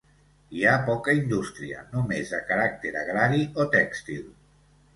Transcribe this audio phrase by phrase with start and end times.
[0.59, 4.29] Hi ha poca indústria, només de caràcter agrari o tèxtil.